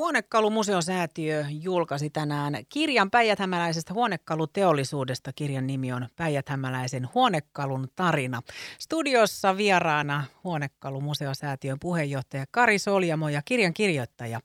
[0.00, 5.32] Huonekalumuseosäätiö julkaisi tänään kirjan Päijäthämäläisestä huonekaluteollisuudesta.
[5.32, 8.42] Kirjan nimi on Päijäthämäläisen huonekalun tarina.
[8.78, 14.40] Studiossa vieraana Huonekalumuseosäätiön puheenjohtaja Kari Soljamo ja kirjan kirjoittaja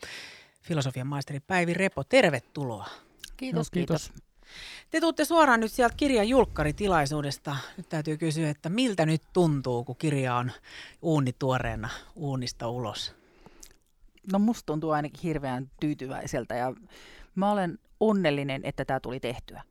[0.61, 2.03] filosofian maisteri Päivi Repo.
[2.03, 2.87] Tervetuloa.
[3.37, 4.11] Kiitos, no, kiitos.
[4.11, 4.23] kiitos.
[4.89, 7.55] Te tuutte suoraan nyt sieltä kirjan julkkaritilaisuudesta.
[7.77, 10.51] Nyt täytyy kysyä, että miltä nyt tuntuu, kun kirja on
[11.01, 13.24] uunituoreena uunista ulos?
[14.31, 16.73] No musta tuntuu ainakin hirveän tyytyväiseltä ja
[17.35, 19.63] mä olen onnellinen, että tämä tuli tehtyä.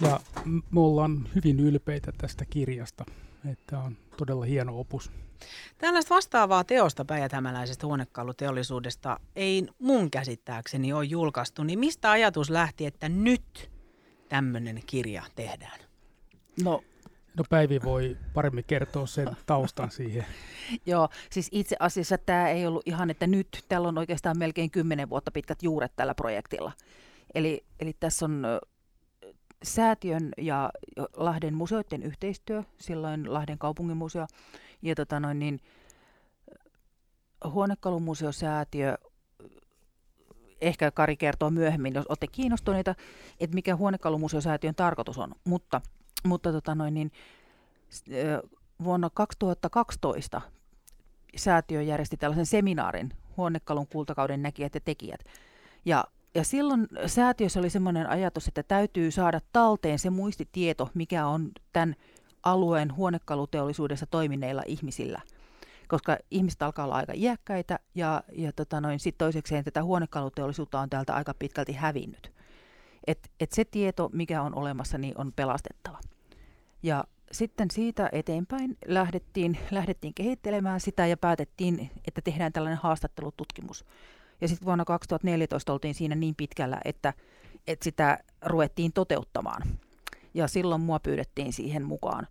[0.00, 3.04] Ja me ollaan hyvin ylpeitä tästä kirjasta,
[3.50, 5.10] että on todella hieno opus.
[5.78, 13.08] Tällaista vastaavaa teosta päijäthämäläisestä huonekaluteollisuudesta ei mun käsittääkseni ole julkaistu, niin mistä ajatus lähti, että
[13.08, 13.70] nyt
[14.28, 15.80] tämmöinen kirja tehdään?
[16.64, 16.84] No
[17.38, 20.26] No Päivi voi paremmin kertoa sen taustan siihen.
[20.86, 25.10] Joo, siis itse asiassa tämä ei ollut ihan, että nyt täällä on oikeastaan melkein kymmenen
[25.10, 26.72] vuotta pitkät juuret tällä projektilla.
[27.34, 28.46] Eli, eli tässä on
[29.62, 30.70] säätiön ja
[31.16, 34.26] Lahden museoiden yhteistyö, silloin Lahden kaupungin museo,
[34.82, 35.60] ja tota noin, niin,
[37.44, 38.98] huonekalumuseosäätiö,
[40.60, 42.94] ehkä Kari kertoo myöhemmin, jos olette kiinnostuneita,
[43.40, 45.80] että mikä huonekalumuseosäätiön tarkoitus on, mutta–
[46.24, 47.12] mutta tota noin, niin,
[48.84, 50.40] vuonna 2012
[51.36, 55.20] säätiö järjesti tällaisen seminaarin huonekalun kultakauden näkijät ja tekijät.
[55.84, 61.50] Ja, ja silloin säätiössä oli sellainen ajatus, että täytyy saada talteen se muistitieto, mikä on
[61.72, 61.94] tämän
[62.42, 65.20] alueen huonekaluteollisuudessa toimineilla ihmisillä.
[65.88, 71.14] Koska ihmiset alkaa olla aika iäkkäitä ja, ja tota noin, toisekseen tätä huonekaluteollisuutta on täältä
[71.14, 72.37] aika pitkälti hävinnyt.
[73.08, 76.00] Et, et se tieto, mikä on olemassa, niin on pelastettava.
[76.82, 83.84] Ja sitten siitä eteenpäin lähdettiin, lähdettiin kehittelemään sitä ja päätettiin, että tehdään tällainen haastattelututkimus.
[84.40, 87.14] Ja sitten vuonna 2014 oltiin siinä niin pitkällä, että,
[87.66, 89.62] että sitä ruvettiin toteuttamaan.
[90.34, 92.26] Ja silloin mua pyydettiin siihen mukaan.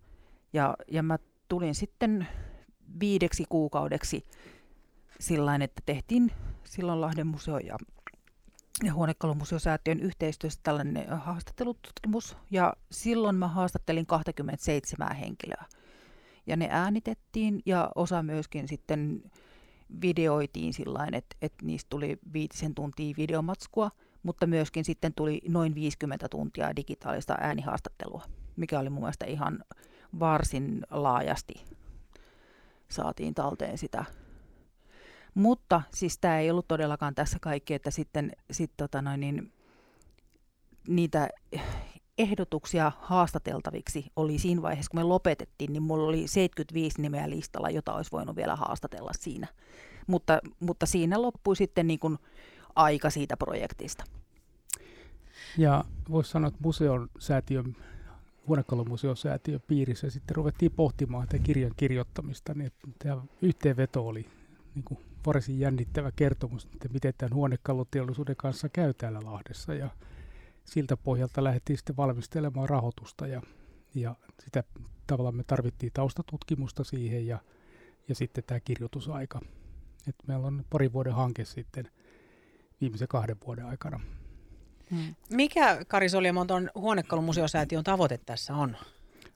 [0.53, 1.17] Ja, ja mä
[1.47, 2.27] tulin sitten
[2.99, 4.25] viideksi kuukaudeksi
[5.19, 6.31] sillä että tehtiin
[6.63, 7.77] silloin Lahden museo ja
[8.93, 12.37] Huonekalumuseosäätiön yhteistyössä tällainen haastattelututkimus.
[12.51, 15.65] Ja silloin mä haastattelin 27 henkilöä.
[16.47, 19.23] Ja ne äänitettiin ja osa myöskin sitten
[20.01, 23.91] videoitiin sillä että, että niistä tuli viitisen tuntia videomatskua,
[24.23, 28.23] mutta myöskin sitten tuli noin 50 tuntia digitaalista äänihaastattelua,
[28.55, 29.63] mikä oli mun mielestä ihan
[30.19, 31.53] varsin laajasti
[32.89, 34.05] saatiin talteen sitä
[35.37, 39.51] mutta siis tämä ei ollut todellakaan tässä kaikki, että sitten sit, tota noin, niin,
[40.87, 41.29] niitä
[42.17, 47.93] ehdotuksia haastateltaviksi oli siinä vaiheessa, kun me lopetettiin, niin mulla oli 75 nimeä listalla, jota
[47.93, 49.47] olisi voinut vielä haastatella siinä.
[50.07, 52.17] Mutta, mutta siinä loppui sitten niin kuin
[52.75, 54.03] aika siitä projektista.
[55.57, 57.75] Ja voisi sanoa, että museon säätiön
[58.47, 64.25] huonekalumuseosäätiön piirissä sitten ruvettiin pohtimaan tämän kirjan kirjoittamista, niin tämä yhteenveto oli
[64.75, 69.73] niin kuin varsin jännittävä kertomus, että miten tämän huonekaluteollisuuden kanssa käy täällä Lahdessa.
[69.73, 69.89] Ja
[70.65, 73.41] siltä pohjalta lähdettiin sitten valmistelemaan rahoitusta ja,
[73.95, 74.63] ja sitä
[75.07, 77.39] tavallaan me tarvittiin taustatutkimusta siihen ja,
[78.09, 79.41] ja sitten tämä kirjoitusaika.
[80.07, 81.91] Et meillä on pari vuoden hanke sitten
[82.81, 83.99] viimeisen kahden vuoden aikana.
[84.91, 85.15] Hmm.
[85.29, 88.77] Mikä Kari Soljamonton huonekalumuseosäätiön tavoite tässä on?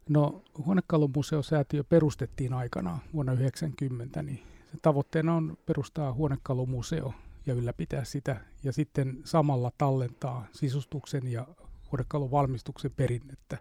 [0.10, 4.51] No huonekalumuseosäätiö perustettiin aikanaan vuonna 1990, niin
[4.82, 7.14] tavoitteena on perustaa huonekalumuseo
[7.46, 11.48] ja ylläpitää sitä ja sitten samalla tallentaa sisustuksen ja
[11.92, 13.58] huonekalun valmistuksen perinnettä.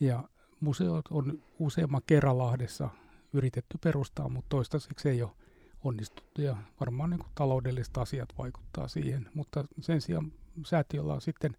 [0.00, 0.24] Ja
[0.60, 2.88] museot on useamman kerran Lahdessa
[3.32, 5.30] yritetty perustaa, mutta toistaiseksi ei ole
[5.84, 9.28] onnistuttu ja varmaan niin taloudelliset asiat vaikuttaa siihen.
[9.34, 10.32] Mutta sen sijaan
[10.66, 11.56] säätiöllä on sitten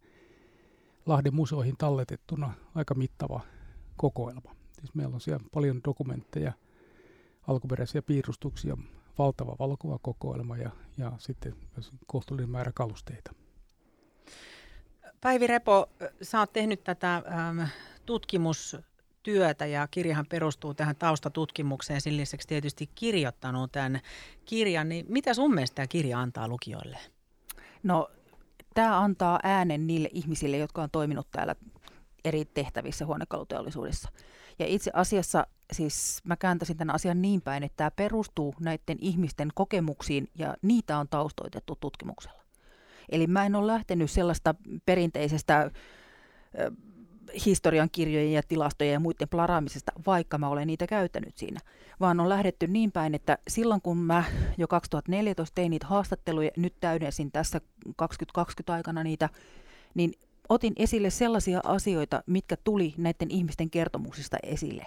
[1.05, 3.41] Lahden museoihin talletettuna aika mittava
[3.97, 4.55] kokoelma.
[4.79, 6.53] Siis meillä on siellä paljon dokumentteja–
[7.49, 8.77] alkuperäisiä piirustuksia,
[9.17, 13.33] valtava valokuvakokoelma ja, ja sitten myös kohtuullinen määrä kalusteita.
[15.21, 15.89] Päivi Repo,
[16.21, 17.61] sä oot tehnyt tätä ähm,
[18.05, 23.99] tutkimustyötä ja kirjahan perustuu tähän taustatutkimukseen, sen lisäksi tietysti kirjoittanut tämän
[24.45, 26.97] kirjan, niin mitä sun mielestä tämä kirja antaa lukijoille?
[27.83, 28.09] No
[28.73, 31.55] tämä antaa äänen niille ihmisille, jotka on toiminut täällä
[32.25, 34.09] eri tehtävissä huonekaluteollisuudessa.
[34.59, 39.49] Ja itse asiassa siis mä kääntäisin tämän asian niin päin, että tämä perustuu näiden ihmisten
[39.55, 42.41] kokemuksiin ja niitä on taustoitettu tutkimuksella.
[43.09, 44.55] Eli mä en ole lähtenyt sellaista
[44.85, 45.71] perinteisestä
[47.45, 51.59] historian kirjojen ja tilastojen ja muiden plaraamisesta, vaikka mä olen niitä käyttänyt siinä.
[51.99, 54.23] Vaan on lähdetty niin päin, että silloin kun mä
[54.57, 57.61] jo 2014 tein niitä haastatteluja, nyt täydensin tässä
[57.95, 59.29] 2020 aikana niitä,
[59.93, 60.13] niin
[60.49, 64.85] otin esille sellaisia asioita, mitkä tuli näiden ihmisten kertomuksista esille.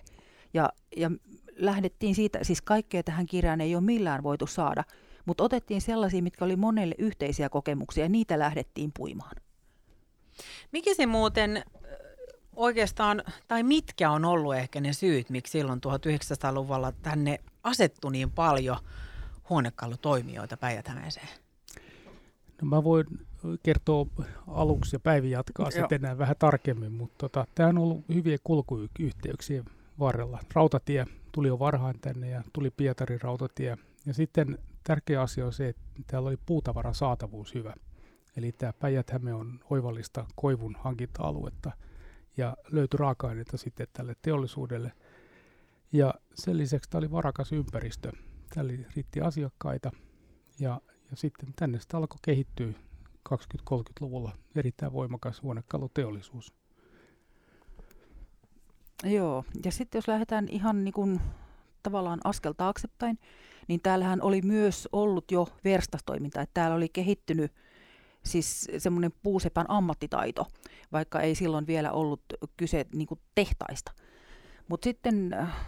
[0.55, 1.11] Ja, ja
[1.57, 4.85] lähdettiin siitä, siis kaikkea tähän kirjaan ei ole millään voitu saada,
[5.25, 9.37] mutta otettiin sellaisia, mitkä oli monelle yhteisiä kokemuksia ja niitä lähdettiin puimaan.
[10.73, 11.65] Mikä se muuten
[12.57, 18.77] oikeastaan, tai mitkä on ollut ehkä ne syyt, miksi silloin 1900-luvulla tänne asettu niin paljon
[19.49, 20.89] huonekalutoimijoita päijät
[22.63, 23.07] No mä voin
[23.63, 24.07] kertoa
[24.47, 29.65] aluksi ja Päivi jatkaa sitten enää vähän tarkemmin, mutta tota, tämä on ollut hyvien kulkuyhteyksien
[29.99, 30.39] varrella.
[30.55, 33.79] Rautatie tuli jo varhain tänne ja tuli Pietarin rautatie.
[34.07, 37.75] Ja sitten tärkeä asia on se, että täällä oli puutavaran saatavuus hyvä.
[38.37, 41.73] Eli tämä päijät on oivallista koivun hankinta-aluetta
[42.37, 44.93] ja löytyi raaka-aineita sitten tälle teollisuudelle.
[45.93, 48.13] Ja sen lisäksi tämä oli varakas ympäristö.
[48.55, 49.91] Täällä riitti asiakkaita
[50.59, 50.81] ja,
[51.11, 52.73] ja sitten tänne sitten alkoi kehittyä
[53.29, 56.53] 20-30-luvulla erittäin voimakas huonekaluteollisuus.
[59.05, 61.21] Joo, ja sitten jos lähdetään ihan niin kuin
[61.83, 63.19] tavallaan askel taaksepäin,
[63.69, 67.53] niin täällähän oli myös ollut jo verstastoiminta, että täällä oli kehittynyt
[68.25, 70.47] siis semmoinen puusepän ammattitaito,
[70.93, 72.23] vaikka ei silloin vielä ollut
[72.57, 73.93] kyse niin kuin tehtaista.
[74.69, 75.67] Mutta sitten äh,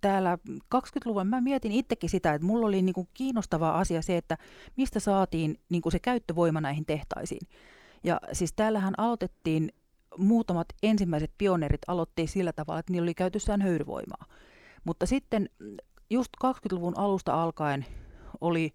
[0.00, 0.38] täällä
[0.74, 4.38] 20-luvun mä mietin itsekin sitä, että mulla oli niin kuin kiinnostava asia se, että
[4.76, 7.48] mistä saatiin niin kuin se käyttövoima näihin tehtaisiin.
[8.04, 9.72] Ja siis täällähän aloitettiin,
[10.18, 14.26] muutamat ensimmäiset pioneerit aloittiin sillä tavalla, että niillä oli käytössään höyryvoimaa.
[14.84, 15.48] Mutta sitten
[16.10, 17.86] just 20-luvun alusta alkaen
[18.40, 18.74] oli,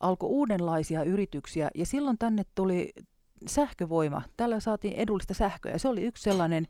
[0.00, 2.92] alkoi uudenlaisia yrityksiä ja silloin tänne tuli
[3.46, 4.22] sähkövoima.
[4.36, 6.66] Tällä saatiin edullista sähköä ja se oli yksi sellainen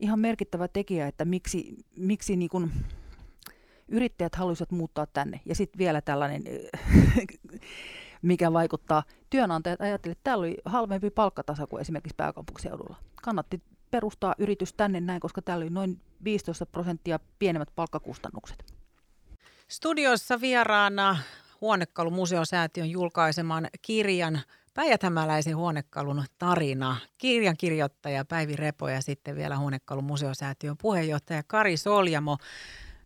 [0.00, 2.70] ihan merkittävä tekijä, että miksi, miksi niin kun
[3.88, 5.40] yrittäjät halusivat muuttaa tänne.
[5.44, 6.42] Ja sitten vielä tällainen,
[8.22, 12.96] mikä vaikuttaa, työnantajat ajattelivat, että täällä oli halvempi palkkatasa kuin esimerkiksi pääkaupunkiseudulla.
[13.22, 18.64] Kannatti perustaa yritys tänne näin, koska täällä oli noin 15 prosenttia pienemmät palkkakustannukset.
[19.68, 21.16] Studiossa vieraana
[21.60, 24.40] Huonekalumuseosäätiön julkaiseman kirjan
[24.78, 26.96] Päijäthämäläisen huonekalun tarina.
[27.18, 32.36] Kirjan kirjoittaja Päivi Repo ja sitten vielä Huonekalumuseosäätiön puheenjohtaja Kari Soljamo.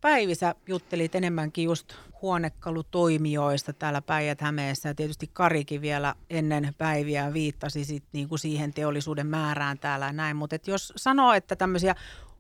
[0.03, 7.85] Päivi, sä juttelit enemmänkin just huonekalutoimijoista täällä Päijät-Hämeessä ja tietysti Karikin vielä ennen päiviä viittasi
[7.85, 11.95] sit niinku siihen teollisuuden määrään täällä ja näin, mutta jos sanoo, että tämmöisiä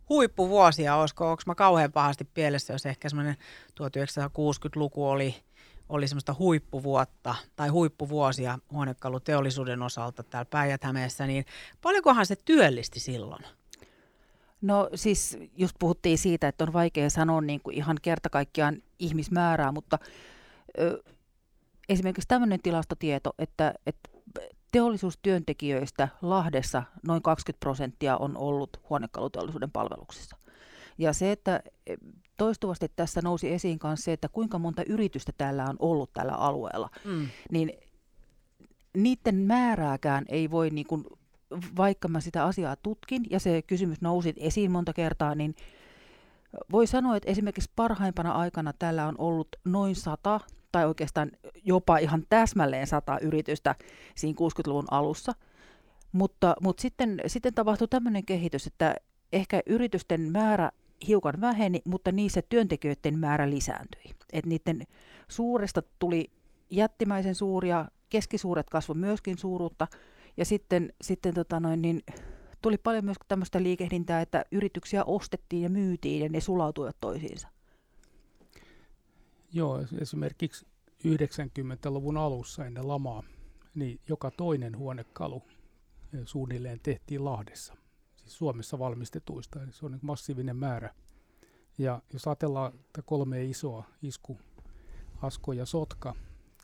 [0.09, 3.37] huippuvuosia, olisiko, onko mä kauhean pahasti pielessä, jos ehkä semmoinen
[3.71, 5.35] 1960-luku oli,
[5.89, 10.81] oli semmoista huippuvuotta tai huippuvuosia huonekaluteollisuuden osalta täällä päijät
[11.27, 11.45] niin
[11.83, 13.45] paljonkohan se työllisti silloin?
[14.63, 19.73] No siis just puhuttiin siitä, että on vaikea sanoa niin kuin ihan kerta kaikkiaan ihmismäärää,
[19.73, 19.99] mutta
[20.79, 21.03] ö,
[21.89, 24.11] esimerkiksi tämmöinen tilastotieto, että, että
[24.73, 30.37] teollisuustyöntekijöistä Lahdessa noin 20 prosenttia on ollut huonekaluteollisuuden palveluksessa.
[30.99, 31.95] Ja se, että e,
[32.37, 36.91] toistuvasti tässä nousi esiin myös se, että kuinka monta yritystä täällä on ollut tällä alueella,
[37.05, 37.29] mm.
[37.51, 37.73] niin
[38.97, 41.05] niiden määrääkään ei voi, niin kuin,
[41.77, 45.55] vaikka mä sitä asiaa tutkin ja se kysymys nousi esiin monta kertaa, niin
[46.73, 50.41] voi sanoa, että esimerkiksi parhaimpana aikana täällä on ollut noin sata
[50.73, 51.31] tai oikeastaan
[51.65, 53.75] jopa ihan täsmälleen sata yritystä
[54.15, 55.33] siinä 60-luvun alussa.
[56.13, 58.95] Mutta, mutta sitten, sitten tapahtui tämmöinen kehitys, että
[59.33, 60.71] ehkä yritysten määrä
[61.09, 64.11] hiukan väheni, mutta niissä työntekijöiden määrä lisääntyi.
[64.33, 64.83] Et niiden
[65.29, 66.31] suuresta tuli
[66.71, 69.87] jättimäisen suuria, keskisuuret kasvoi myöskin suuruutta,
[70.37, 72.03] ja sitten, sitten tota noin, niin
[72.63, 77.49] tuli paljon myös tämmöistä liikehdintää, että yrityksiä ostettiin ja myytiin ja ne sulautuivat toisiinsa.
[79.53, 80.67] Joo, esimerkiksi
[81.09, 83.23] 90-luvun alussa ennen lamaa,
[83.75, 85.43] niin joka toinen huonekalu
[86.15, 87.75] eh, suunnilleen tehtiin Lahdessa,
[88.17, 90.95] siis Suomessa valmistetuista, eli se on niin massiivinen määrä.
[91.79, 94.39] Ja jos ajatellaan että kolme isoa, Isku,
[95.23, 96.15] Asko ja Sotka,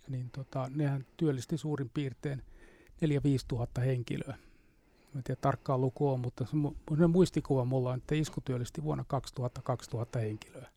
[0.09, 2.43] niin tota, nehän työllisti suurin piirtein
[3.05, 4.37] 4-5 tuhatta henkilöä.
[5.17, 6.47] En tiedä tarkkaan luku on, mutta
[6.99, 9.05] se muistikuva mulla on, että Isku työllisti vuonna
[10.17, 10.69] 2000-2000 henkilöä.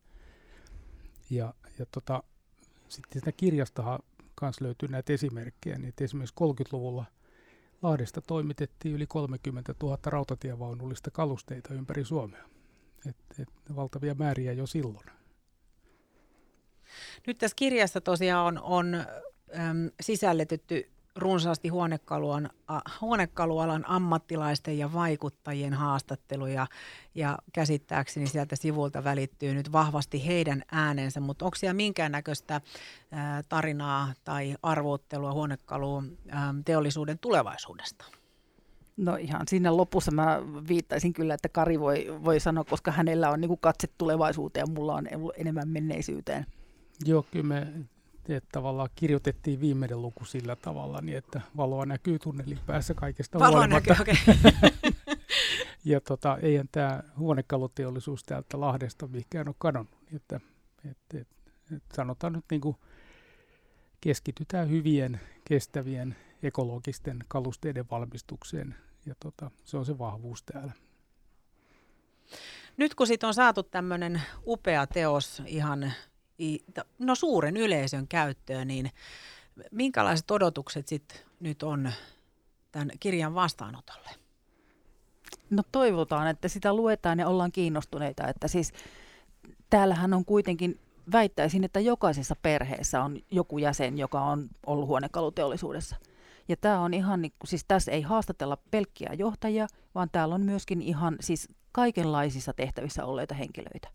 [1.30, 2.24] Ja, ja tota,
[2.90, 4.00] sitten sitä kirjastahan
[4.42, 7.06] myös löytyy näitä esimerkkejä, niin esimerkiksi 30-luvulla
[7.82, 12.44] Lahdesta toimitettiin yli 30 000 rautatievaunullista kalusteita ympäri Suomea.
[13.10, 15.06] Et, et, valtavia määriä jo silloin.
[17.28, 22.50] Nyt tässä kirjassa tosiaan on, on äm, sisällytetty runsaasti huonekaluan,
[23.02, 26.68] huonekalualan ammattilaisten ja vaikuttajien haastatteluja
[27.16, 32.62] ja käsittääkseni sieltä sivulta välittyy nyt vahvasti heidän äänensä, mutta onko siellä minkäännäköistä
[33.50, 36.18] tarinaa tai arvouttelua huonekaluun
[36.66, 38.06] teollisuuden tulevaisuudesta?
[38.98, 43.42] No ihan siinä lopussa mä viittaisin kyllä, että Kari voi, voi sanoa, koska hänellä on
[43.42, 46.46] niin katse tulevaisuuteen ja mulla on enemmän menneisyyteen.
[47.06, 47.68] Joo, kyllä me
[48.30, 53.60] että tavallaan kirjoitettiin viimeinen luku sillä tavalla, niin että valoa näkyy tunnelin päässä kaikesta Valoa
[53.60, 53.94] huolimatta.
[53.94, 54.36] näkyy, okei.
[54.40, 54.92] Okay.
[55.86, 60.02] ja tota, eihän tämä huonekaluteollisuus täältä Lahdesta mihinkään ole kadonnut.
[60.02, 60.40] Niin että,
[60.92, 61.28] et, et,
[61.76, 62.76] et sanotaan nyt niin kuin
[64.02, 68.76] keskitytään hyvien, kestävien, ekologisten kalusteiden valmistukseen
[69.06, 70.72] ja tota, se on se vahvuus täällä.
[72.78, 75.94] Nyt kun siitä on saatu tämmöinen upea teos ihan
[77.00, 78.92] no suuren yleisön käyttöön, niin
[79.72, 81.92] minkälaiset odotukset sitten nyt on
[82.72, 84.10] tämän kirjan vastaanotolle?
[85.50, 88.74] No toivotaan, että sitä luetaan ja ollaan kiinnostuneita, että siis
[89.70, 90.80] täällähän on kuitenkin
[91.12, 95.96] väittäisin, että jokaisessa perheessä on joku jäsen, joka on ollut huonekaluteollisuudessa.
[96.48, 100.82] Ja tämä on ihan, niin siis tässä ei haastatella pelkkiä johtajia, vaan täällä on myöskin
[100.82, 103.88] ihan siis kaikenlaisissa tehtävissä olleita henkilöitä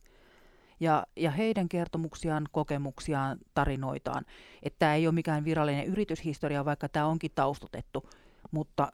[0.81, 4.25] ja, ja heidän kertomuksiaan, kokemuksiaan, tarinoitaan.
[4.63, 8.09] Että tämä ei ole mikään virallinen yrityshistoria, vaikka tämä onkin taustutettu,
[8.51, 8.93] mutta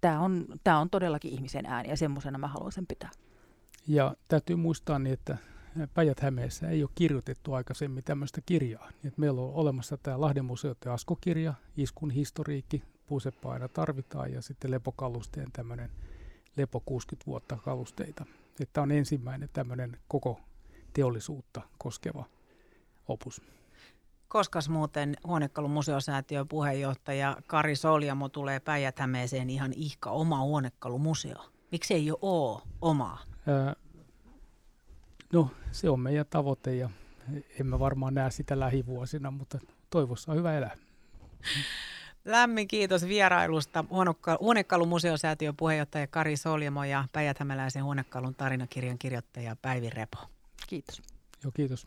[0.00, 3.10] tämä on, tämä on todellakin ihmisen ääni ja semmoisena mä haluan sen pitää.
[3.88, 5.36] Ja täytyy muistaa niin, että
[5.94, 8.90] Päijät-Hämeessä ei ole kirjoitettu aikaisemmin tämmöistä kirjaa.
[9.04, 14.70] Että meillä on olemassa tämä Lahden museoiden Asko-kirja, Iskun historiikki, puusepa aina tarvitaan ja sitten
[14.70, 15.90] Lepokalusteen tämmöinen
[16.56, 18.26] Lepo 60 vuotta kalusteita.
[18.60, 20.40] Että on ensimmäinen tämmöinen koko
[20.96, 22.24] teollisuutta koskeva
[23.08, 23.42] opus.
[24.28, 28.96] Koskas muuten Huonekalumuseosäätiön puheenjohtaja Kari Soljamo tulee päijät
[29.48, 31.44] ihan ihka oma huonekalumuseo?
[31.72, 33.22] Miksi ei ole omaa?
[33.46, 33.76] Ää,
[35.32, 36.90] no se on meidän tavoite ja
[37.60, 39.58] emme varmaan näe sitä lähivuosina, mutta
[39.90, 40.76] toivossa on hyvä elää.
[42.24, 43.84] Lämmin kiitos vierailusta
[44.40, 47.38] Huonekalumuseosäätiön puheenjohtaja Kari Soljamo ja päijät
[47.82, 50.35] huonekalun tarinakirjan kirjoittaja Päivi Repo.
[50.66, 51.02] Kiitos.
[51.42, 51.86] Joo, kiitos.